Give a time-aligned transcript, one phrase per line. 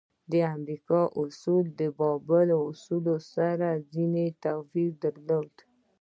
[0.31, 5.53] د امریکا اصول د بابل اصولو سره ځینې توپیر درلود.